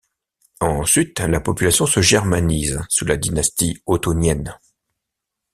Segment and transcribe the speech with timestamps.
[0.61, 4.57] Ensuite la population se germanise sous la dynastie ottonienne.